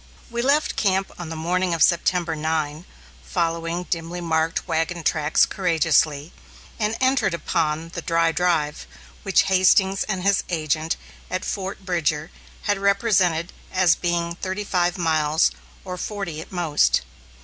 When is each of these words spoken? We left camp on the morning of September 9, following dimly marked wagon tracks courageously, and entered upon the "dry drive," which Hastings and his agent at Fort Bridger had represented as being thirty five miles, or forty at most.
We 0.31 0.41
left 0.41 0.75
camp 0.75 1.11
on 1.19 1.29
the 1.29 1.35
morning 1.35 1.75
of 1.75 1.83
September 1.83 2.35
9, 2.35 2.85
following 3.23 3.83
dimly 3.83 4.19
marked 4.19 4.67
wagon 4.67 5.03
tracks 5.03 5.45
courageously, 5.45 6.33
and 6.79 6.95
entered 6.99 7.35
upon 7.35 7.89
the 7.89 8.01
"dry 8.01 8.31
drive," 8.31 8.87
which 9.21 9.43
Hastings 9.43 10.03
and 10.05 10.23
his 10.23 10.43
agent 10.49 10.97
at 11.29 11.45
Fort 11.45 11.85
Bridger 11.85 12.31
had 12.63 12.79
represented 12.79 13.53
as 13.71 13.95
being 13.95 14.33
thirty 14.33 14.63
five 14.63 14.97
miles, 14.97 15.51
or 15.85 15.97
forty 15.97 16.41
at 16.41 16.51
most. 16.51 17.01